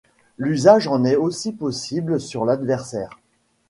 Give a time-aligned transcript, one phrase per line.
[0.39, 3.19] L'usage en est aussi possible sur l'adversaire.